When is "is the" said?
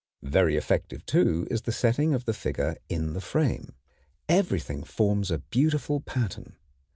1.51-1.71